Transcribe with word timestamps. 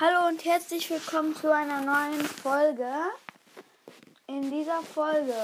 Hallo 0.00 0.28
und 0.28 0.42
herzlich 0.46 0.88
willkommen 0.88 1.36
zu 1.36 1.54
einer 1.54 1.82
neuen 1.82 2.24
Folge. 2.24 2.90
In 4.28 4.50
dieser 4.50 4.80
Folge 4.80 5.34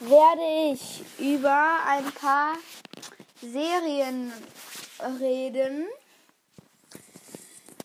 werde 0.00 0.72
ich 0.72 1.04
über 1.20 1.76
ein 1.86 2.04
paar 2.06 2.54
Serien 3.40 4.32
reden. 5.20 5.86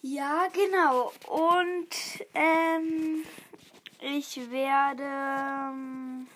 Ja, 0.01 0.47
genau. 0.51 1.11
Und 1.27 1.89
ähm, 2.33 3.23
ich 3.99 4.49
werde 4.49 5.03
ähm, 5.03 6.27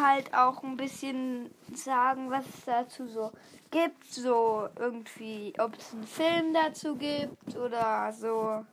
halt 0.00 0.32
auch 0.34 0.62
ein 0.62 0.76
bisschen 0.76 1.52
sagen, 1.74 2.30
was 2.30 2.44
es 2.44 2.64
dazu 2.64 3.08
so 3.08 3.32
gibt, 3.70 4.04
so 4.04 4.68
irgendwie, 4.78 5.52
ob 5.58 5.76
es 5.76 5.92
einen 5.92 6.06
Film 6.06 6.54
dazu 6.54 6.96
gibt 6.96 7.56
oder 7.56 8.12
so. 8.12 8.64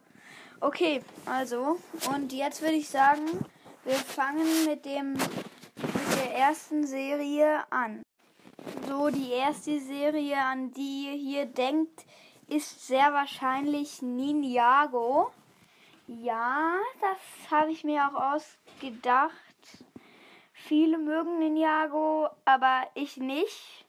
Okay, 0.60 1.02
also, 1.26 1.78
und 2.14 2.34
jetzt 2.34 2.62
würde 2.62 2.76
ich 2.76 2.90
sagen, 2.90 3.46
wir 3.84 3.94
fangen 3.94 4.66
mit 4.66 4.86
dem 4.86 5.14
mit 5.14 6.16
der 6.16 6.36
ersten 6.36 6.86
Serie 6.86 7.64
an. 7.70 8.02
So, 8.88 9.10
die 9.10 9.32
erste 9.32 9.80
Serie, 9.80 10.38
an 10.38 10.72
die 10.72 11.06
ihr 11.06 11.14
hier 11.14 11.46
denkt, 11.46 12.06
ist 12.48 12.88
sehr 12.88 13.14
wahrscheinlich 13.14 14.02
Ninjago. 14.02 15.32
Ja, 16.08 16.74
das 17.02 17.52
habe 17.52 17.72
ich 17.72 17.84
mir 17.84 18.08
auch 18.08 18.36
ausgedacht. 18.36 19.34
Viele 20.54 20.98
mögen 20.98 21.38
Ninjago, 21.40 22.30
aber 22.46 22.88
ich 22.96 23.18
nicht. 23.18 23.87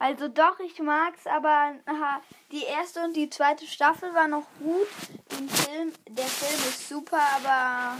Also 0.00 0.28
doch, 0.28 0.58
ich 0.60 0.78
mag's, 0.78 1.26
aber 1.26 1.74
aha, 1.84 2.22
die 2.52 2.62
erste 2.62 3.04
und 3.04 3.14
die 3.14 3.28
zweite 3.28 3.66
Staffel 3.66 4.14
war 4.14 4.28
noch 4.28 4.46
gut. 4.58 4.88
Den 5.30 5.46
Film, 5.46 5.92
der 6.08 6.24
Film 6.24 6.58
ist 6.70 6.88
super, 6.88 7.20
aber 7.36 7.98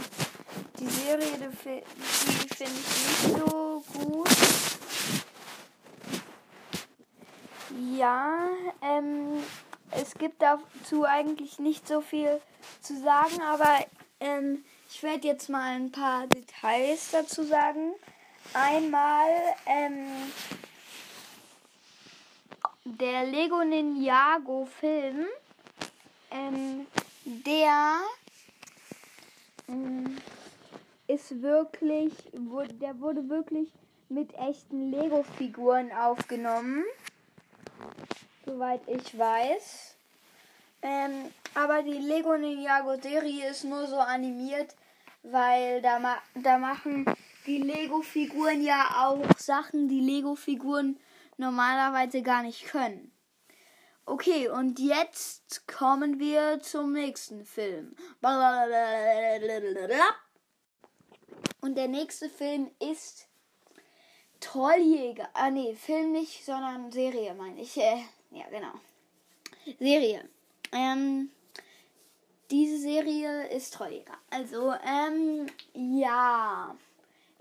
die 0.79 0.87
Serie, 0.87 1.27
die, 1.37 1.37
die 1.37 2.55
finde 2.55 2.73
ich 2.73 3.27
nicht 3.27 3.37
so 3.37 3.83
gut. 3.93 4.29
Ja, 7.95 8.49
ähm, 8.81 9.43
es 9.91 10.15
gibt 10.15 10.41
dazu 10.41 11.05
eigentlich 11.05 11.59
nicht 11.59 11.87
so 11.87 12.01
viel 12.01 12.41
zu 12.81 12.99
sagen, 12.99 13.43
aber 13.43 13.85
ähm, 14.19 14.65
ich 14.89 15.03
werde 15.03 15.27
jetzt 15.27 15.49
mal 15.49 15.75
ein 15.75 15.91
paar 15.91 16.25
Details 16.25 17.11
dazu 17.11 17.43
sagen. 17.43 17.93
Einmal, 18.55 19.29
ähm, 19.67 20.31
der 22.85 23.25
Lego 23.25 23.63
Ninjago 23.63 24.65
Film, 24.65 25.27
ähm, 26.31 26.87
der 27.25 27.99
ähm, 29.67 30.17
ist 31.07 31.41
wirklich, 31.41 32.13
wurde, 32.33 32.73
der 32.73 32.99
wurde 32.99 33.29
wirklich 33.29 33.69
mit 34.09 34.33
echten 34.33 34.91
Lego-Figuren 34.91 35.91
aufgenommen, 35.91 36.83
soweit 38.45 38.81
ich 38.87 39.17
weiß. 39.17 39.95
Ähm, 40.81 41.31
aber 41.53 41.83
die 41.83 41.99
Lego 41.99 42.35
Ninjago 42.35 42.95
Serie 42.99 43.51
ist 43.51 43.63
nur 43.63 43.85
so 43.87 43.97
animiert, 43.97 44.75
weil 45.23 45.81
da, 45.81 45.99
ma 45.99 46.17
da 46.33 46.57
machen 46.57 47.05
die 47.45 47.59
Lego-Figuren 47.59 48.63
ja 48.63 49.05
auch 49.05 49.37
Sachen, 49.37 49.87
die 49.87 49.99
Lego-Figuren 49.99 50.97
normalerweise 51.41 52.21
gar 52.21 52.43
nicht 52.43 52.65
können. 52.65 53.11
Okay, 54.05 54.47
und 54.47 54.79
jetzt 54.79 55.67
kommen 55.67 56.19
wir 56.19 56.59
zum 56.61 56.93
nächsten 56.93 57.45
Film. 57.45 57.95
Und 61.61 61.75
der 61.75 61.87
nächste 61.87 62.29
Film 62.29 62.71
ist 62.79 63.27
Trolljäger. 64.39 65.29
Ah, 65.33 65.51
nee, 65.51 65.75
Film 65.75 66.13
nicht, 66.13 66.45
sondern 66.45 66.91
Serie, 66.91 67.33
meine 67.33 67.61
ich. 67.61 67.77
Äh, 67.77 68.03
ja, 68.31 68.45
genau. 68.49 68.73
Serie. 69.79 70.27
Ähm, 70.71 71.31
diese 72.49 72.79
Serie 72.79 73.47
ist 73.49 73.73
Trolljäger. 73.73 74.17
Also, 74.29 74.73
ähm, 74.83 75.47
ja 75.73 76.75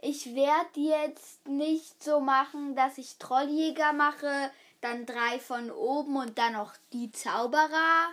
ich 0.03 0.35
werde 0.35 0.81
jetzt 0.81 1.47
nicht 1.47 2.03
so 2.03 2.21
machen, 2.21 2.75
dass 2.75 2.99
ich 2.99 3.19
Trolljäger 3.19 3.93
mache, 3.93 4.51
dann 4.81 5.07
drei 5.07 5.39
von 5.39 5.71
oben 5.71 6.17
und 6.17 6.39
dann 6.39 6.55
noch 6.55 6.73
die 6.93 7.13
Zauberer 7.13 8.09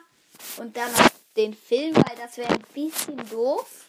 und 0.58 0.76
dann 0.76 0.92
noch 0.92 1.10
den 1.36 1.54
Film, 1.54 1.96
weil 1.96 2.18
das 2.18 2.38
wäre 2.38 2.54
ein 2.54 2.66
bisschen 2.74 3.18
doof. 3.30 3.86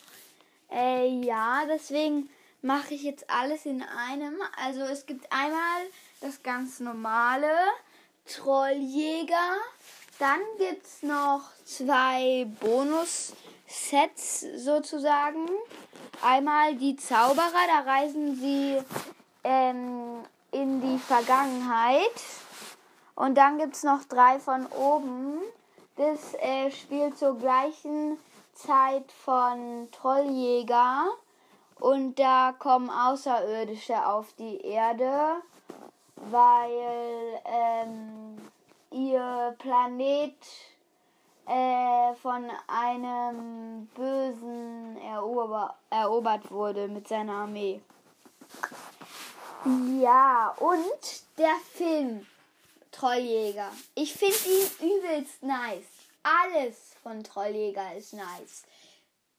Äh, 0.70 1.08
ja, 1.20 1.64
deswegen 1.66 2.28
mache 2.62 2.94
ich 2.94 3.02
jetzt 3.02 3.28
alles 3.28 3.66
in 3.66 3.82
einem. 3.82 4.36
Also 4.62 4.82
es 4.82 5.06
gibt 5.06 5.32
einmal 5.32 5.80
das 6.20 6.42
ganz 6.42 6.80
normale 6.80 7.50
Trolljäger. 8.26 9.56
Dann 10.18 10.40
gibt 10.58 10.84
es 10.84 11.02
noch 11.02 11.42
zwei 11.64 12.46
Bonus-Sets 13.68 14.46
sozusagen. 14.56 15.46
Einmal 16.22 16.74
die 16.74 16.96
Zauberer, 16.96 17.66
da 17.66 17.90
reisen 17.90 18.34
sie 18.36 18.78
ähm, 19.44 20.24
in 20.50 20.80
die 20.80 20.98
Vergangenheit. 20.98 22.22
Und 23.14 23.36
dann 23.36 23.58
gibt 23.58 23.74
es 23.74 23.82
noch 23.82 24.04
drei 24.04 24.38
von 24.38 24.66
oben. 24.66 25.38
Das 25.96 26.34
äh, 26.34 26.70
spielt 26.70 27.18
zur 27.18 27.38
gleichen 27.38 28.18
Zeit 28.54 29.10
von 29.12 29.88
Trolljäger. 29.92 31.06
Und 31.78 32.18
da 32.18 32.54
kommen 32.58 32.90
Außerirdische 32.90 34.06
auf 34.06 34.32
die 34.32 34.60
Erde, 34.62 35.36
weil 36.16 37.40
ähm, 37.44 38.38
ihr 38.90 39.54
Planet 39.58 40.34
äh, 41.48 42.14
von 42.16 42.50
einem 42.66 43.86
Bösen 43.94 44.98
erober 44.98 45.76
erobert 45.88 46.50
wurde 46.50 46.88
mit 46.88 47.08
seiner 47.08 47.32
Armee. 47.32 47.80
Ja, 50.00 50.54
und 50.58 51.22
der 51.38 51.56
Film 51.72 52.26
Trolljäger. 52.92 53.70
Ich 53.94 54.12
finde 54.12 54.36
ihn 54.36 54.98
übelst 54.98 55.42
nice. 55.42 55.86
Alles 56.22 56.94
von 57.02 57.24
Trolljäger 57.24 57.94
ist 57.96 58.12
nice. 58.12 58.64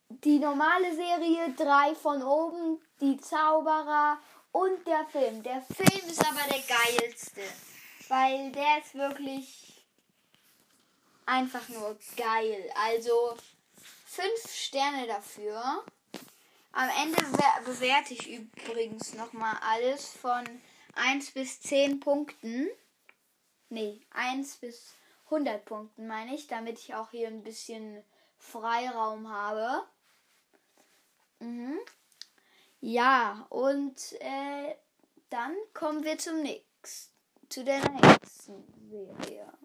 Die 0.09 0.39
normale 0.39 0.95
Serie, 0.95 1.53
drei 1.55 1.93
von 1.93 2.23
oben, 2.23 2.81
die 2.99 3.17
Zauberer 3.17 4.17
und 4.51 4.85
der 4.87 5.05
Film. 5.05 5.43
Der 5.43 5.61
Film 5.61 6.09
ist 6.09 6.25
aber 6.25 6.41
der 6.49 6.63
geilste, 6.67 7.41
weil 8.07 8.51
der 8.51 8.79
ist 8.79 8.95
wirklich 8.95 9.78
einfach 11.29 11.69
nur 11.69 11.97
geil. 12.17 12.69
Also 12.75 13.35
fünf 14.05 14.51
Sterne 14.51 15.07
dafür. 15.07 15.83
Am 16.71 16.89
Ende 17.01 17.21
bewerte 17.65 18.13
ich 18.13 18.27
übrigens 18.27 19.13
nochmal 19.13 19.57
alles 19.61 20.07
von 20.07 20.43
1 20.95 21.31
bis 21.31 21.61
10 21.61 21.99
Punkten. 21.99 22.67
Nee, 23.69 24.01
1 24.11 24.57
bis 24.57 24.93
100 25.25 25.63
Punkten 25.65 26.07
meine 26.07 26.35
ich, 26.35 26.47
damit 26.47 26.79
ich 26.79 26.95
auch 26.95 27.11
hier 27.11 27.27
ein 27.27 27.43
bisschen 27.43 28.03
Freiraum 28.37 29.29
habe. 29.29 29.83
Mhm. 31.39 31.79
Ja, 32.81 33.45
und 33.49 34.13
äh, 34.21 34.75
dann 35.29 35.55
kommen 35.73 36.03
wir 36.03 36.17
zum 36.17 36.41
nächsten, 36.41 37.13
zu 37.49 37.63
der 37.63 37.87
nächsten 37.89 38.63
Serie. 38.89 39.58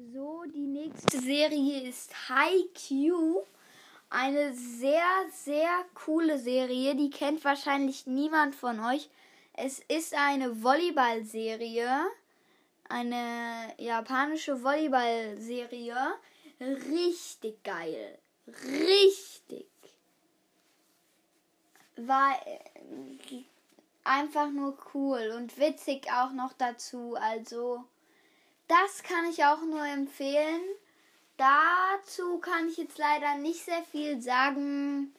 So, 0.00 0.44
die 0.54 0.68
nächste 0.68 1.18
Serie 1.18 1.88
ist 1.88 2.12
Haikyuu. 2.28 3.42
Eine 4.08 4.54
sehr, 4.54 5.02
sehr 5.32 5.84
coole 5.92 6.38
Serie. 6.38 6.94
Die 6.94 7.10
kennt 7.10 7.44
wahrscheinlich 7.44 8.06
niemand 8.06 8.54
von 8.54 8.78
euch. 8.78 9.10
Es 9.54 9.80
ist 9.88 10.14
eine 10.14 10.62
Volleyball-Serie. 10.62 12.06
Eine 12.88 13.74
japanische 13.76 14.62
Volleyball-Serie. 14.62 15.96
Richtig 16.60 17.64
geil. 17.64 18.18
Richtig. 18.46 19.66
War 21.96 22.40
äh, 22.46 23.42
einfach 24.04 24.48
nur 24.50 24.78
cool 24.94 25.34
und 25.36 25.58
witzig 25.58 26.06
auch 26.12 26.30
noch 26.30 26.52
dazu. 26.52 27.16
Also. 27.16 27.84
Das 28.68 29.02
kann 29.02 29.30
ich 29.30 29.44
auch 29.44 29.62
nur 29.62 29.84
empfehlen. 29.84 30.60
Dazu 31.38 32.38
kann 32.38 32.68
ich 32.68 32.76
jetzt 32.76 32.98
leider 32.98 33.36
nicht 33.36 33.64
sehr 33.64 33.82
viel 33.84 34.20
sagen, 34.20 35.14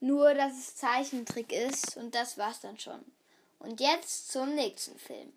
nur 0.00 0.34
dass 0.34 0.52
es 0.52 0.76
Zeichentrick 0.76 1.52
ist 1.52 1.96
und 1.96 2.14
das 2.14 2.38
war's 2.38 2.60
dann 2.60 2.78
schon. 2.78 3.04
Und 3.58 3.80
jetzt 3.80 4.30
zum 4.30 4.54
nächsten 4.54 4.98
Film. 4.98 5.32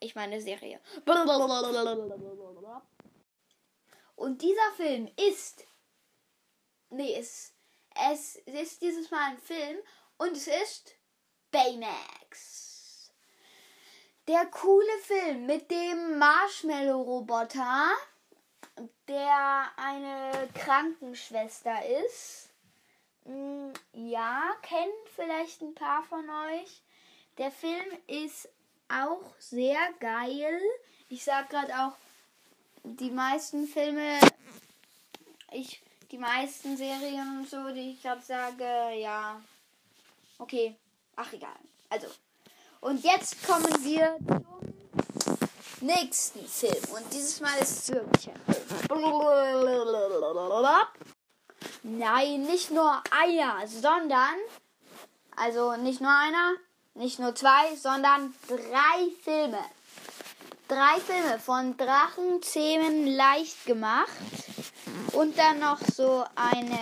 Ich 0.00 0.14
meine 0.14 0.40
Serie. 0.40 0.80
Und 4.16 4.42
dieser 4.42 4.72
Film 4.76 5.08
ist. 5.16 5.64
Nee, 6.90 7.14
es, 7.14 7.52
es 8.10 8.36
ist 8.46 8.80
dieses 8.80 9.10
Mal 9.10 9.32
ein 9.32 9.38
Film 9.38 9.78
und 10.16 10.32
es 10.32 10.46
ist 10.46 10.94
Baymax. 11.50 12.67
Der 14.28 14.44
coole 14.44 14.98
Film 15.04 15.46
mit 15.46 15.70
dem 15.70 16.18
Marshmallow-Roboter, 16.18 17.92
der 19.08 19.70
eine 19.78 20.50
Krankenschwester 20.52 21.74
ist. 22.04 22.50
Hm, 23.24 23.72
ja, 23.94 24.42
kennen 24.60 24.92
vielleicht 25.16 25.62
ein 25.62 25.74
paar 25.74 26.02
von 26.02 26.28
euch. 26.28 26.82
Der 27.38 27.50
Film 27.50 27.86
ist 28.06 28.50
auch 28.90 29.34
sehr 29.38 29.78
geil. 29.98 30.60
Ich 31.08 31.24
sag 31.24 31.48
gerade 31.48 31.72
auch, 31.78 31.96
die 32.82 33.10
meisten 33.10 33.66
Filme, 33.66 34.20
ich, 35.52 35.80
die 36.10 36.18
meisten 36.18 36.76
Serien 36.76 37.38
und 37.38 37.48
so, 37.48 37.70
die 37.70 37.92
ich 37.92 38.02
gerade 38.02 38.20
sage, 38.20 38.92
ja, 38.98 39.40
okay, 40.38 40.76
ach 41.16 41.32
egal. 41.32 41.56
Also, 41.88 42.08
und 42.80 43.04
jetzt 43.04 43.46
kommen 43.46 43.84
wir 43.84 44.16
zum 45.22 45.86
nächsten 45.86 46.46
Film. 46.46 46.84
Und 46.94 47.12
dieses 47.12 47.40
Mal 47.40 47.56
ist 47.60 47.78
es 47.78 47.88
wirklich 47.90 48.28
ein 48.30 48.54
Film. 48.54 48.88
Nein, 51.82 52.42
nicht 52.42 52.70
nur 52.70 53.02
einer, 53.10 53.66
sondern, 53.66 54.34
also 55.36 55.76
nicht 55.76 56.00
nur 56.00 56.10
einer, 56.10 56.54
nicht 56.94 57.18
nur 57.18 57.34
zwei, 57.34 57.76
sondern 57.76 58.34
drei 58.48 59.10
Filme. 59.22 59.60
Drei 60.66 61.00
Filme 61.00 61.38
von 61.38 61.76
Drachenzähmen 61.76 63.06
leicht 63.06 63.64
gemacht. 63.64 64.08
Und 65.12 65.38
dann 65.38 65.60
noch 65.60 65.78
so 65.94 66.24
eine, 66.34 66.78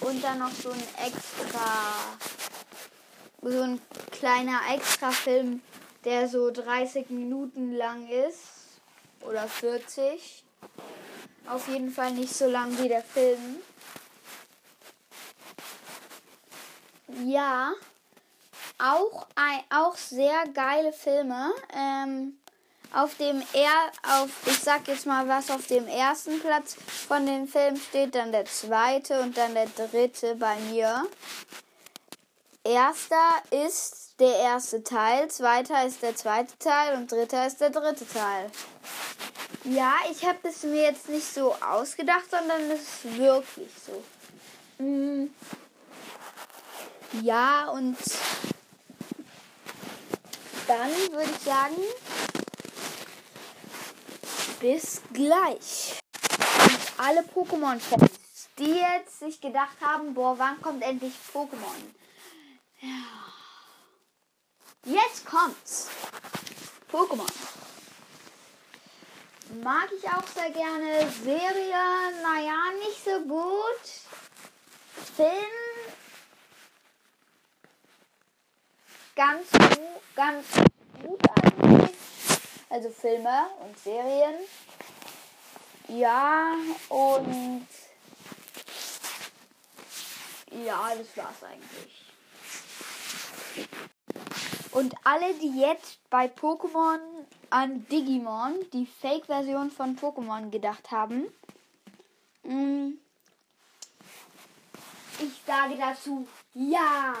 und 0.00 0.22
dann 0.22 0.38
noch 0.40 0.50
so 0.50 0.70
ein 0.70 0.82
extra, 1.06 2.12
so 3.50 3.62
ein 3.62 3.80
kleiner 4.10 4.60
Extra-Film, 4.74 5.62
der 6.04 6.28
so 6.28 6.50
30 6.50 7.10
Minuten 7.10 7.74
lang 7.74 8.08
ist. 8.08 8.80
Oder 9.20 9.48
40. 9.48 10.44
Auf 11.46 11.68
jeden 11.68 11.90
Fall 11.90 12.12
nicht 12.12 12.34
so 12.34 12.46
lang 12.46 12.78
wie 12.78 12.88
der 12.88 13.02
Film. 13.02 13.56
Ja, 17.24 17.72
auch, 18.78 19.26
ein, 19.34 19.60
auch 19.70 19.96
sehr 19.96 20.46
geile 20.52 20.92
Filme. 20.92 21.52
Ähm, 21.72 22.38
auf 22.94 23.16
dem 23.16 23.42
er 23.52 23.90
auf 24.20 24.30
ich 24.46 24.58
sag 24.58 24.86
jetzt 24.86 25.06
mal 25.06 25.26
was 25.28 25.50
auf 25.50 25.66
dem 25.66 25.88
ersten 25.88 26.40
Platz 26.40 26.76
von 27.08 27.26
den 27.26 27.48
Filmen 27.48 27.76
steht, 27.76 28.14
dann 28.14 28.30
der 28.30 28.44
zweite 28.44 29.20
und 29.20 29.36
dann 29.36 29.54
der 29.54 29.66
dritte 29.66 30.36
bei 30.36 30.56
mir. 30.70 31.04
Erster 32.66 33.42
ist 33.50 34.18
der 34.18 34.36
erste 34.36 34.82
Teil, 34.82 35.28
zweiter 35.30 35.86
ist 35.86 36.02
der 36.02 36.16
zweite 36.16 36.58
Teil 36.58 36.96
und 36.96 37.12
dritter 37.12 37.46
ist 37.46 37.60
der 37.60 37.68
dritte 37.68 38.08
Teil. 38.08 38.50
Ja, 39.64 39.96
ich 40.10 40.24
habe 40.24 40.38
es 40.48 40.62
mir 40.62 40.84
jetzt 40.84 41.10
nicht 41.10 41.26
so 41.26 41.54
ausgedacht, 41.56 42.24
sondern 42.30 42.62
es 42.70 42.80
ist 42.80 43.18
wirklich 43.18 43.70
so. 43.86 44.82
Mm. 44.82 45.28
Ja, 47.22 47.68
und 47.68 47.98
dann 50.66 50.90
würde 51.12 51.30
ich 51.30 51.44
sagen, 51.44 51.76
bis 54.60 55.02
gleich. 55.12 56.00
Und 56.64 57.04
alle 57.06 57.20
Pokémon-Fans, 57.24 58.10
die 58.58 58.70
jetzt 58.70 59.18
sich 59.18 59.38
gedacht 59.38 59.76
haben, 59.82 60.14
boah, 60.14 60.38
wann 60.38 60.62
kommt 60.62 60.82
endlich 60.82 61.12
Pokémon? 61.32 62.03
Jetzt 64.84 65.26
kommt's. 65.26 65.88
Pokémon. 66.90 67.26
Mag 69.62 69.88
ich 69.96 70.08
auch 70.08 70.26
sehr 70.34 70.50
gerne. 70.50 71.10
Serie, 71.22 71.76
naja, 72.22 72.56
nicht 72.80 73.04
so 73.04 73.20
gut. 73.20 73.84
Film 75.16 75.64
ganz 79.14 79.50
gut, 79.50 80.14
ganz 80.14 80.46
gut 81.02 81.20
eigentlich. 81.42 81.96
Also 82.68 82.90
Filme 82.90 83.46
und 83.60 83.78
Serien. 83.78 84.34
Ja, 85.88 86.54
und 86.88 87.66
ja, 90.50 90.92
das 90.96 91.16
war's 91.16 91.42
eigentlich. 91.42 92.03
Und 94.72 94.94
alle, 95.04 95.32
die 95.34 95.60
jetzt 95.60 95.98
bei 96.10 96.26
Pokémon 96.26 96.98
an 97.50 97.86
Digimon, 97.88 98.54
die 98.72 98.86
Fake-Version 98.86 99.70
von 99.70 99.96
Pokémon, 99.96 100.50
gedacht 100.50 100.90
haben, 100.90 101.26
mm, 102.42 102.98
ich 105.20 105.40
sage 105.46 105.76
dazu 105.78 106.26
ja, 106.54 107.14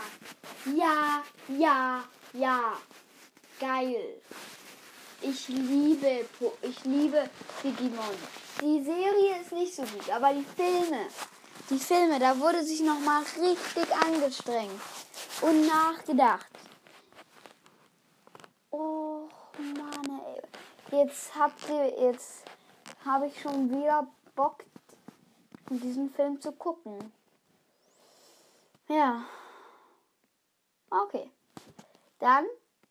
ja, 0.74 1.22
ja, 1.48 2.04
ja. 2.32 2.60
Geil. 3.60 4.20
Ich 5.22 5.48
liebe, 5.48 6.26
ich 6.62 6.84
liebe 6.84 7.30
Digimon. 7.62 8.16
Die 8.60 8.82
Serie 8.82 9.40
ist 9.40 9.52
nicht 9.52 9.74
so 9.74 9.82
gut, 9.82 10.10
aber 10.10 10.32
die 10.32 10.44
Filme, 10.56 11.06
die 11.70 11.78
Filme, 11.78 12.18
da 12.18 12.38
wurde 12.38 12.62
sich 12.64 12.80
noch 12.80 13.00
mal 13.00 13.22
richtig 13.40 13.94
angestrengt 13.94 14.80
und 15.40 15.66
nachgedacht. 15.66 16.48
Oh 18.70 19.28
Mann, 19.58 20.20
ey. 20.26 20.42
Jetzt 20.98 21.34
habt 21.34 21.68
ihr, 21.68 22.08
jetzt 22.08 22.44
habe 23.04 23.26
ich 23.26 23.40
schon 23.40 23.70
wieder 23.70 24.06
Bock, 24.34 24.64
diesen 25.70 26.12
Film 26.12 26.40
zu 26.40 26.52
gucken. 26.52 27.12
Ja. 28.88 29.24
Okay. 30.90 31.30
Dann 32.18 32.46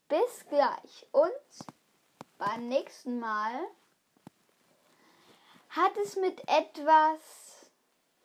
bis 0.07 0.45
gleich. 0.49 1.07
Und 1.11 1.31
beim 2.37 2.67
nächsten 2.67 3.19
Mal 3.19 3.53
hat 5.69 5.95
es 5.97 6.15
mit 6.15 6.41
etwas, 6.47 7.52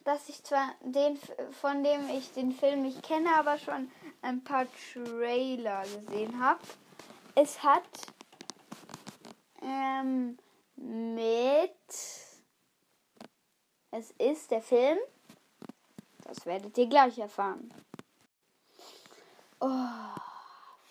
das 0.08 0.28
ich 0.28 0.42
zwar 0.42 0.74
den, 0.80 1.18
von 1.60 1.84
dem 1.84 2.08
ich 2.10 2.32
den 2.32 2.52
Film 2.52 2.82
nicht 2.82 3.02
kenne, 3.02 3.28
aber 3.38 3.58
schon 3.58 3.90
ein 4.22 4.42
paar 4.42 4.66
Trailer 4.92 5.82
gesehen 5.82 6.40
habe. 6.40 6.60
Es 7.34 7.62
hat 7.62 7.82
ähm, 9.62 10.38
mit 10.76 11.70
es 13.90 14.10
ist 14.18 14.50
der 14.50 14.62
Film 14.62 14.98
das 16.28 16.44
werdet 16.44 16.76
ihr 16.76 16.86
gleich 16.86 17.18
erfahren. 17.18 17.72
Oh, 19.60 20.20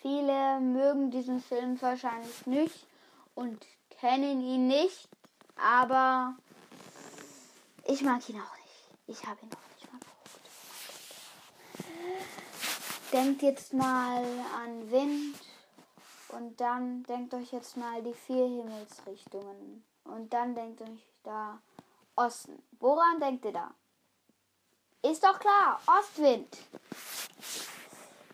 viele 0.02 0.60
mögen 0.60 1.12
diesen 1.12 1.40
Film 1.40 1.80
wahrscheinlich 1.80 2.48
nicht 2.48 2.88
und 3.36 3.64
kennen 4.00 4.42
ihn 4.42 4.68
nicht, 4.68 5.08
aber 5.56 6.36
ich 7.86 8.02
mag 8.02 8.28
ihn 8.30 8.42
auch. 8.42 8.57
Ich 9.10 9.26
habe 9.26 9.40
ihn 9.42 9.50
noch 9.50 9.60
nicht 9.74 9.92
mal 9.92 10.00
geguckt. 10.00 10.42
Denkt 13.14 13.42
jetzt 13.42 13.74
mal 13.74 14.24
an 14.54 14.92
Wind 14.92 15.36
und 16.30 16.60
dann 16.60 17.04
denkt 17.04 17.34
euch 17.34 17.54
jetzt 17.54 17.78
mal 17.78 18.04
die 18.04 18.14
vier 18.14 18.46
Himmelsrichtungen 18.46 19.86
und 20.04 20.34
dann 20.34 20.56
denkt 20.56 20.82
euch 20.82 21.10
da 21.24 21.62
Osten. 22.18 22.62
Woran 22.80 23.22
denkt 23.22 23.46
ihr 23.46 23.54
da? 23.54 23.74
Ist 25.04 25.24
doch 25.24 25.40
klar, 25.40 25.80
Ostwind. 25.86 26.58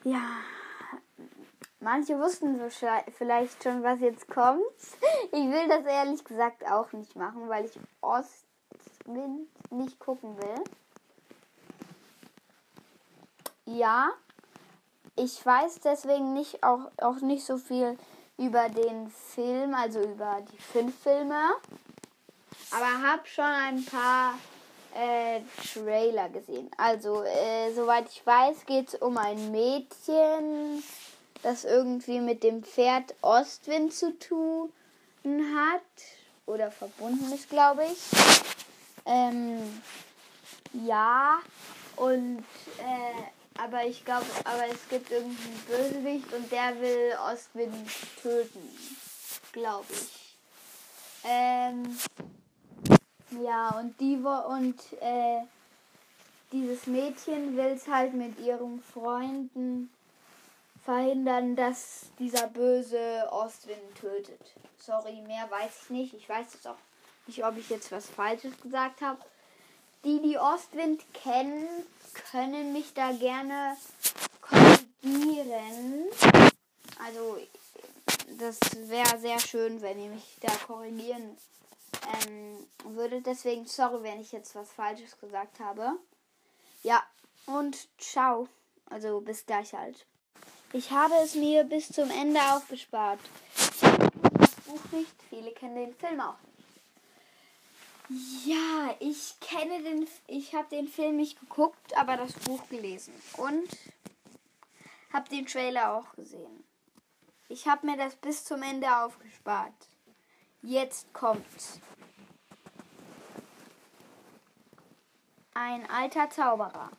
Ja, 0.03 0.39
manche 1.79 2.17
wussten 2.17 2.57
so 2.57 2.67
vielleicht 3.15 3.61
schon, 3.61 3.83
was 3.83 3.99
jetzt 3.99 4.27
kommt. 4.27 4.63
Ich 5.31 5.51
will 5.51 5.67
das 5.67 5.85
ehrlich 5.85 6.23
gesagt 6.23 6.65
auch 6.65 6.91
nicht 6.93 7.15
machen, 7.15 7.47
weil 7.47 7.65
ich 7.65 7.79
Ostwind 8.01 8.52
nicht 9.05 9.99
gucken 9.99 10.37
will. 10.37 10.63
Ja, 13.65 14.11
ich 15.15 15.45
weiß 15.45 15.79
deswegen 15.83 16.33
nicht 16.33 16.63
auch, 16.63 16.91
auch 16.97 17.21
nicht 17.21 17.45
so 17.45 17.57
viel 17.57 17.97
über 18.37 18.67
den 18.69 19.09
Film, 19.09 19.73
also 19.73 20.01
über 20.01 20.43
die 20.51 20.57
fünf 20.57 20.97
Filme. 21.01 21.39
Aber 22.71 23.07
habe 23.07 23.27
schon 23.27 23.45
ein 23.45 23.85
paar 23.85 24.33
äh, 24.95 25.41
Trailer 25.73 26.29
gesehen. 26.29 26.69
Also, 26.77 27.23
äh, 27.23 27.71
soweit 27.73 28.09
ich 28.09 28.25
weiß, 28.25 28.65
geht 28.65 28.89
es 28.89 28.95
um 28.95 29.17
ein 29.17 29.51
Mädchen, 29.51 30.83
das 31.43 31.65
irgendwie 31.65 32.19
mit 32.19 32.43
dem 32.43 32.63
Pferd 32.63 33.13
Ostwind 33.21 33.93
zu 33.93 34.17
tun 34.17 34.71
hat. 35.23 35.81
Oder 36.45 36.71
verbunden 36.71 37.31
ist, 37.31 37.49
glaube 37.49 37.85
ich. 37.85 38.52
Ähm, 39.05 39.81
ja, 40.85 41.39
und 41.95 42.43
äh, 42.79 43.59
aber 43.61 43.85
ich 43.85 44.03
glaube, 44.03 44.25
aber 44.45 44.67
es 44.67 44.87
gibt 44.89 45.11
irgendeinen 45.11 45.63
Bösewicht 45.67 46.33
und 46.33 46.51
der 46.51 46.79
will 46.79 47.13
Ostwind 47.31 47.87
töten, 48.21 48.61
glaube 49.51 49.85
ich. 49.91 50.37
Ähm, 51.23 51.97
ja, 53.41 53.69
und 53.79 53.99
die 53.99 54.15
und 54.17 54.75
äh, 55.01 55.41
dieses 56.51 56.87
Mädchen 56.87 57.55
will 57.55 57.73
es 57.75 57.87
halt 57.87 58.13
mit 58.13 58.39
ihren 58.39 58.81
Freunden 58.81 59.91
verhindern, 60.83 61.55
dass 61.55 62.07
dieser 62.19 62.47
böse 62.47 63.27
Ostwind 63.31 63.95
tötet. 63.95 64.53
Sorry, 64.77 65.21
mehr 65.21 65.49
weiß 65.49 65.83
ich 65.83 65.89
nicht. 65.89 66.13
Ich 66.13 66.27
weiß 66.27 66.55
es 66.55 66.65
auch 66.67 66.77
nicht, 67.27 67.45
ob 67.45 67.57
ich 67.57 67.69
jetzt 67.69 67.91
was 67.91 68.07
Falsches 68.09 68.59
gesagt 68.61 69.01
habe. 69.01 69.19
Die, 70.03 70.21
die 70.21 70.37
Ostwind 70.37 71.01
kennen, 71.13 71.67
können 72.31 72.73
mich 72.73 72.93
da 72.93 73.11
gerne 73.11 73.77
korrigieren. 74.41 76.05
Also, 77.05 77.37
das 78.37 78.59
wäre 78.89 79.17
sehr 79.19 79.39
schön, 79.39 79.81
wenn 79.81 79.99
ihr 80.03 80.09
mich 80.09 80.37
da 80.41 80.51
korrigieren 80.67 81.37
ähm, 82.27 82.67
würdet. 82.95 83.25
Deswegen, 83.25 83.65
sorry, 83.65 84.03
wenn 84.03 84.21
ich 84.21 84.31
jetzt 84.31 84.55
was 84.55 84.71
Falsches 84.71 85.17
gesagt 85.19 85.59
habe. 85.59 85.93
Ja, 86.83 87.01
und 87.45 87.77
ciao. 87.97 88.47
Also, 88.89 89.21
bis 89.21 89.45
gleich 89.45 89.73
halt. 89.73 90.05
Ich 90.73 90.91
habe 90.91 91.13
es 91.23 91.35
mir 91.35 91.63
bis 91.63 91.87
zum 91.89 92.09
Ende 92.09 92.39
aufgespart. 92.53 93.19
Das 93.79 94.51
Buch 94.65 94.81
nicht, 94.91 95.13
viele 95.29 95.51
kennen 95.51 95.75
den 95.75 95.93
Film 95.93 96.19
auch 96.19 96.35
nicht. 96.41 96.52
Ja, 98.45 98.95
ich 98.99 99.39
kenne 99.39 99.81
den, 99.81 100.07
ich 100.27 100.53
habe 100.53 100.67
den 100.69 100.87
Film 100.87 101.17
nicht 101.17 101.39
geguckt, 101.39 101.97
aber 101.97 102.17
das 102.17 102.33
Buch 102.33 102.67
gelesen 102.69 103.13
und 103.37 103.67
habe 105.11 105.29
den 105.29 105.45
Trailer 105.45 105.93
auch 105.95 106.13
gesehen. 106.13 106.63
Ich 107.49 107.67
habe 107.67 107.85
mir 107.85 107.97
das 107.97 108.15
bis 108.15 108.45
zum 108.45 108.61
Ende 108.63 108.87
aufgespart. 109.03 109.73
Jetzt 110.61 111.13
kommt's. 111.13 111.79
Ein 115.53 115.89
alter 115.89 116.29
Zauberer 116.29 116.91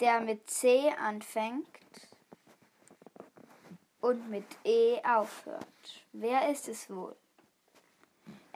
der 0.00 0.20
mit 0.20 0.48
C 0.48 0.90
anfängt 0.98 1.68
und 4.00 4.30
mit 4.30 4.46
E 4.64 4.98
aufhört. 5.04 5.66
Wer 6.12 6.50
ist 6.50 6.68
es 6.68 6.88
wohl? 6.88 7.16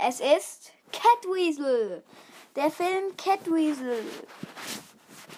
Es 0.06 0.20
ist 0.20 0.73
Catweasel. 0.92 2.02
Der 2.56 2.70
Film 2.70 3.16
Catweasel. 3.16 4.04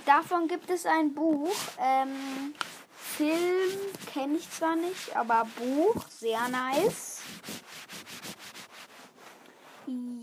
Davon 0.05 0.49
gibt 0.49 0.69
es 0.71 0.87
ein 0.87 1.15
Buch. 1.15 1.55
Ähm, 1.81 2.55
Film 2.97 3.71
kenne 4.13 4.39
ich 4.39 4.51
zwar 4.51 4.75
nicht, 4.75 5.15
aber 5.15 5.47
Buch 5.57 6.05
sehr 6.09 6.49
nice. 6.49 7.23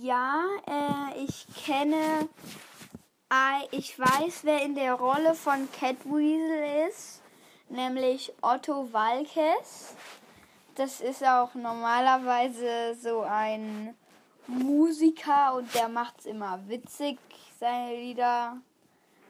Ja, 0.01 0.43
äh, 0.67 1.23
ich 1.23 1.45
kenne 1.65 2.27
ich 3.71 3.97
weiß, 3.97 4.41
wer 4.43 4.61
in 4.61 4.75
der 4.75 4.93
Rolle 4.93 5.33
von 5.33 5.67
Catweasel 5.71 6.87
ist, 6.87 7.21
nämlich 7.69 8.31
Otto 8.41 8.93
Walkes. 8.93 9.95
Das 10.75 11.01
ist 11.01 11.23
auch 11.25 11.55
normalerweise 11.55 12.95
so 13.01 13.21
ein 13.21 13.95
Musiker 14.47 15.55
und 15.55 15.73
der 15.73 15.87
macht 15.87 16.19
es 16.19 16.25
immer 16.25 16.67
witzig, 16.67 17.17
seine 17.59 17.95
Lieder. 17.95 18.57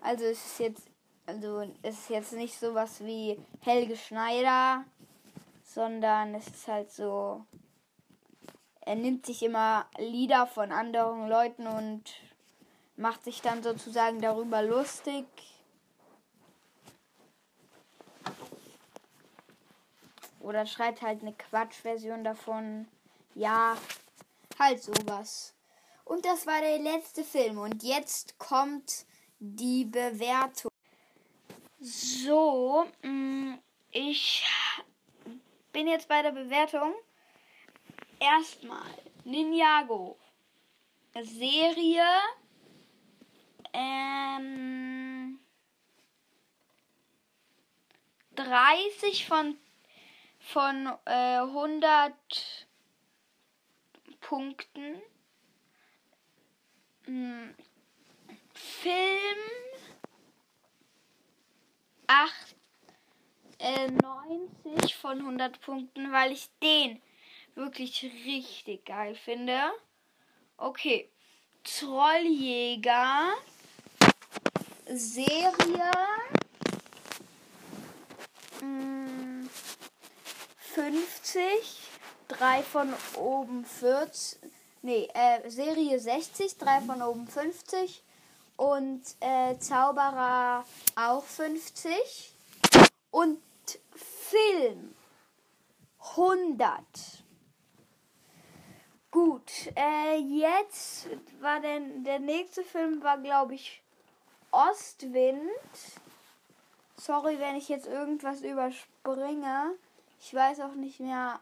Also 0.01 0.25
es 0.25 0.45
ist 0.45 0.59
jetzt, 0.59 0.87
also 1.25 1.61
es 1.81 1.99
ist 1.99 2.09
jetzt 2.09 2.33
nicht 2.33 2.59
sowas 2.59 3.03
wie 3.03 3.39
Helge 3.61 3.95
Schneider, 3.95 4.83
sondern 5.63 6.35
es 6.35 6.47
ist 6.47 6.67
halt 6.67 6.91
so, 6.91 7.45
er 8.81 8.95
nimmt 8.95 9.25
sich 9.25 9.43
immer 9.43 9.85
Lieder 9.97 10.45
von 10.47 10.71
anderen 10.71 11.29
Leuten 11.29 11.67
und 11.67 12.03
macht 12.95 13.23
sich 13.23 13.41
dann 13.41 13.63
sozusagen 13.63 14.21
darüber 14.21 14.61
lustig. 14.61 15.25
Oder 20.39 20.65
schreibt 20.65 21.01
halt 21.01 21.21
eine 21.21 21.33
Quatschversion 21.33 22.25
davon. 22.25 22.87
Ja, 23.33 23.77
halt 24.59 24.81
sowas. 24.81 25.53
Und 26.05 26.25
das 26.25 26.45
war 26.45 26.59
der 26.61 26.79
letzte 26.79 27.23
Film. 27.23 27.57
Und 27.59 27.83
jetzt 27.83 28.37
kommt 28.37 29.05
die 29.39 29.85
Bewertung. 29.85 30.71
So, 31.79 32.85
mm, 33.01 33.55
ich 33.91 34.45
bin 35.71 35.87
jetzt 35.87 36.07
bei 36.07 36.21
der 36.21 36.31
Bewertung. 36.31 36.93
Erstmal 38.19 38.89
Ninjago. 39.25 40.17
Serie 41.21 42.05
ähm, 43.73 45.39
30 48.35 49.27
von, 49.27 49.57
von 50.39 50.87
äh, 51.05 51.37
100 51.37 52.13
Punkten. 54.33 54.99
Hm. 57.05 57.53
Film 58.55 59.37
8, 62.07 62.55
äh, 63.59 63.91
90 63.91 64.95
von 64.95 65.19
100 65.19 65.61
Punkten, 65.61 66.11
weil 66.11 66.31
ich 66.31 66.49
den 66.63 66.99
wirklich 67.53 68.01
richtig 68.25 68.85
geil 68.85 69.13
finde. 69.13 69.71
Okay. 70.57 71.11
Trolljäger 71.63 73.33
Serie 74.87 75.91
50, 80.73 81.92
3 82.27 82.63
von 82.63 82.93
oben 83.15 83.65
40, 83.65 84.39
nee, 84.81 85.07
äh, 85.13 85.49
Serie 85.49 85.99
60, 85.99 86.57
3 86.57 86.81
von 86.81 87.01
oben 87.01 87.27
50 87.27 88.03
und 88.57 89.01
äh, 89.19 89.57
Zauberer 89.59 90.65
auch 90.95 91.23
50 91.23 92.33
und 93.11 93.39
Film 93.95 94.95
100. 96.15 96.83
Gut, 99.11 99.51
äh, 99.75 100.17
jetzt 100.17 101.07
war 101.39 101.59
denn 101.59 102.03
der 102.03 102.19
nächste 102.19 102.63
Film 102.63 103.03
war 103.03 103.17
glaube 103.17 103.55
ich 103.55 103.81
Ostwind. 104.51 105.39
Sorry, 106.97 107.39
wenn 107.39 107.55
ich 107.55 107.69
jetzt 107.69 107.87
irgendwas 107.87 108.41
überspringe. 108.41 109.75
Ich 110.19 110.33
weiß 110.33 110.61
auch 110.61 110.75
nicht 110.75 110.99
mehr 110.99 111.39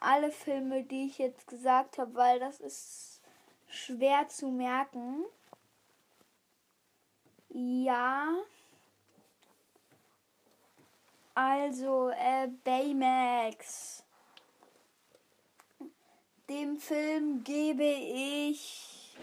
alle 0.00 0.30
Filme, 0.30 0.82
die 0.82 1.06
ich 1.06 1.18
jetzt 1.18 1.46
gesagt 1.46 1.98
habe, 1.98 2.14
weil 2.14 2.40
das 2.40 2.60
ist 2.60 3.20
schwer 3.68 4.28
zu 4.28 4.48
merken. 4.48 5.24
Ja. 7.48 8.34
Also, 11.34 12.10
äh, 12.10 12.48
Baymax. 12.64 14.04
Dem 16.48 16.76
Film 16.76 17.42
gebe 17.42 17.84
ich 17.84 19.16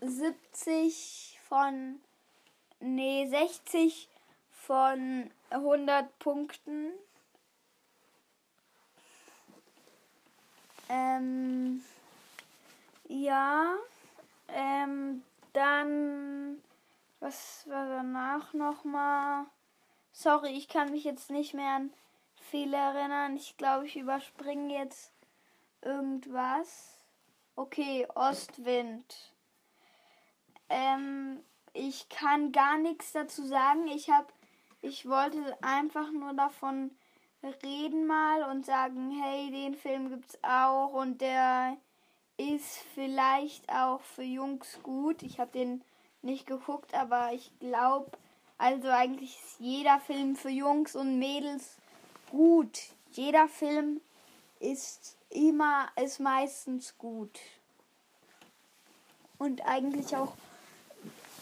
70 0.00 1.38
von, 1.48 2.00
nee, 2.80 3.26
60 3.28 4.08
von 4.50 5.30
100 5.50 6.18
Punkten. 6.18 6.92
Ähm, 10.88 11.82
ja, 13.08 13.74
ähm, 14.48 15.22
dann, 15.52 16.62
was 17.20 17.68
war 17.68 17.86
danach 17.88 18.52
nochmal? 18.52 19.46
Sorry, 20.12 20.50
ich 20.50 20.68
kann 20.68 20.90
mich 20.90 21.04
jetzt 21.04 21.30
nicht 21.30 21.54
mehr 21.54 21.76
an 21.76 21.92
viel 22.50 22.72
erinnern. 22.72 23.36
Ich 23.36 23.56
glaube, 23.56 23.86
ich 23.86 23.96
überspringe 23.96 24.78
jetzt 24.78 25.12
irgendwas. 25.82 26.96
Okay, 27.54 28.06
Ostwind. 28.14 29.32
Ähm, 30.68 31.40
ich 31.72 32.08
kann 32.08 32.52
gar 32.52 32.78
nichts 32.78 33.12
dazu 33.12 33.44
sagen. 33.46 33.86
Ich 33.88 34.10
habe, 34.10 34.26
ich 34.82 35.08
wollte 35.08 35.56
einfach 35.62 36.10
nur 36.10 36.34
davon 36.34 36.90
reden 37.62 38.06
mal 38.06 38.42
und 38.50 38.66
sagen, 38.66 39.10
hey, 39.22 39.50
den 39.50 39.74
Film 39.74 40.10
gibt's 40.10 40.38
auch 40.42 40.92
und 40.92 41.20
der 41.20 41.76
ist 42.36 42.84
vielleicht 42.94 43.68
auch 43.70 44.00
für 44.00 44.22
Jungs 44.22 44.78
gut. 44.82 45.22
Ich 45.22 45.38
habe 45.40 45.52
den 45.52 45.82
nicht 46.22 46.46
geguckt, 46.46 46.94
aber 46.94 47.32
ich 47.32 47.50
glaube, 47.60 48.10
also 48.58 48.88
eigentlich 48.88 49.36
ist 49.36 49.60
jeder 49.60 50.00
Film 50.00 50.36
für 50.36 50.50
Jungs 50.50 50.96
und 50.96 51.18
Mädels 51.18 51.76
gut. 52.30 52.78
Jeder 53.12 53.48
Film 53.48 54.00
ist 54.60 55.16
immer, 55.30 55.88
ist 56.02 56.20
meistens 56.20 56.96
gut. 56.98 57.38
Und 59.38 59.60
eigentlich 59.66 60.16
auch, 60.16 60.32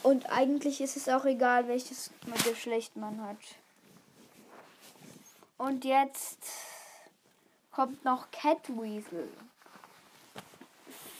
und 0.02 0.30
eigentlich 0.30 0.80
ist 0.80 0.96
es 0.96 1.08
auch 1.08 1.24
egal, 1.24 1.68
welches 1.68 2.10
Geschlecht 2.44 2.96
man 2.96 3.20
hat. 3.22 3.38
Und 5.56 5.84
jetzt 5.84 6.38
kommt 7.70 8.04
noch 8.04 8.30
Catweasel. 8.30 9.28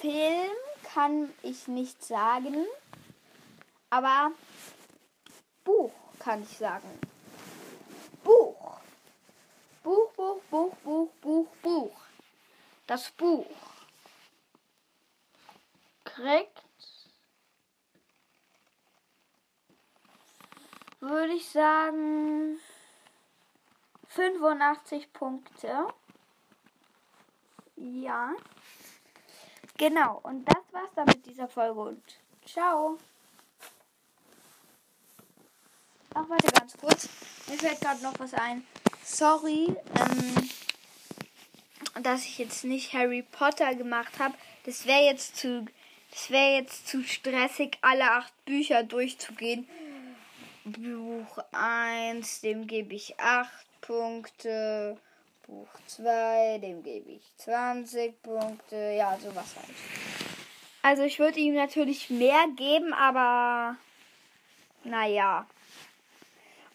Film 0.00 0.56
kann 0.82 1.32
ich 1.42 1.68
nicht 1.68 2.04
sagen, 2.04 2.66
aber 3.90 4.32
Buch 5.64 5.92
kann 6.18 6.42
ich 6.42 6.58
sagen. 6.58 6.98
Buch. 8.22 8.80
Buch, 9.82 10.12
Buch, 10.12 10.40
Buch, 10.50 10.76
Buch, 10.82 11.10
Buch, 11.20 11.48
Buch. 11.62 11.96
Das 12.86 13.10
Buch 13.12 13.46
kriegt, 16.04 16.62
würde 21.00 21.32
ich 21.32 21.48
sagen, 21.48 22.58
85 24.14 25.12
Punkte. 25.12 25.86
Ja. 27.76 28.32
Genau, 29.76 30.20
und 30.22 30.44
das 30.44 30.62
war's 30.70 30.90
dann 30.94 31.06
mit 31.06 31.26
dieser 31.26 31.48
Folge 31.48 31.80
und 31.80 32.02
ciao. 32.46 32.98
Ach, 36.14 36.28
warte 36.28 36.46
ganz 36.52 36.76
kurz. 36.76 37.08
Mir 37.48 37.58
fällt 37.58 37.80
gerade 37.80 38.02
noch 38.02 38.16
was 38.20 38.34
ein. 38.34 38.64
Sorry, 39.02 39.74
ähm, 39.98 40.50
dass 42.02 42.24
ich 42.24 42.38
jetzt 42.38 42.62
nicht 42.64 42.92
Harry 42.92 43.22
Potter 43.22 43.74
gemacht 43.74 44.20
habe. 44.20 44.34
Das 44.64 44.86
wäre 44.86 45.02
jetzt 45.02 45.36
zu, 45.36 45.66
das 46.12 46.30
wäre 46.30 46.60
jetzt 46.60 46.86
zu 46.86 47.02
stressig, 47.02 47.78
alle 47.80 48.12
acht 48.12 48.32
Bücher 48.44 48.84
durchzugehen. 48.84 49.68
Buch 50.64 51.38
1, 51.52 52.40
dem 52.42 52.66
gebe 52.68 52.94
ich 52.94 53.18
8 53.18 53.73
Punkte. 53.86 54.96
Buch 55.46 55.68
2, 55.86 56.58
dem 56.58 56.82
gebe 56.82 57.10
ich 57.10 57.22
20 57.36 58.22
Punkte. 58.22 58.94
Ja, 58.96 59.18
sowas 59.18 59.54
halt. 59.56 59.76
Also 60.82 61.02
ich 61.02 61.18
würde 61.18 61.38
ihm 61.38 61.54
natürlich 61.54 62.08
mehr 62.08 62.46
geben, 62.56 62.94
aber 62.94 63.76
naja. 64.84 65.46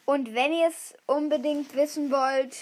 Und 0.05 0.33
wenn 0.33 0.53
ihr 0.53 0.67
es 0.67 0.95
unbedingt 1.07 1.73
wissen 1.75 2.11
wollt, 2.11 2.55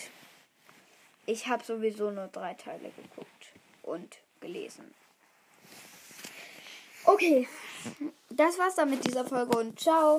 ich 1.25 1.47
habe 1.47 1.63
sowieso 1.63 2.11
nur 2.11 2.27
drei 2.27 2.53
Teile 2.53 2.89
geguckt 2.91 3.53
und 3.83 4.17
gelesen. 4.39 4.93
Okay, 7.03 7.47
das 8.29 8.57
war's 8.57 8.75
dann 8.75 8.89
mit 8.89 9.05
dieser 9.05 9.25
Folge 9.25 9.57
und 9.57 9.79
ciao. 9.79 10.15